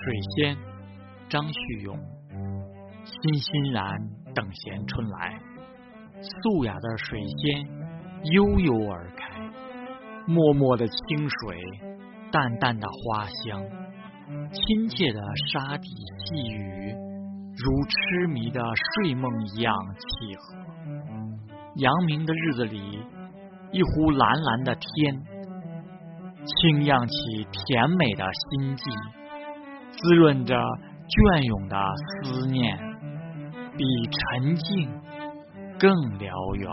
[0.00, 0.56] 水仙，
[1.28, 1.98] 张旭勇。
[3.04, 3.84] 欣欣然，
[4.34, 5.38] 等闲春来。
[6.22, 7.66] 素雅的水仙，
[8.32, 9.38] 悠悠而开。
[10.26, 11.58] 默默的清水，
[12.30, 13.62] 淡淡的花香，
[14.52, 15.20] 亲切的
[15.52, 15.88] 沙底
[16.24, 16.94] 细雨，
[17.56, 18.62] 如痴迷的
[18.94, 20.56] 睡梦一样契合。
[21.76, 22.80] 阳明的日子里，
[23.72, 25.22] 一湖蓝蓝的天，
[26.46, 28.94] 轻漾起甜美的心境，
[29.96, 31.76] 滋润着隽永的
[32.24, 32.78] 思念，
[33.76, 34.88] 比沉静
[35.78, 36.68] 更辽远。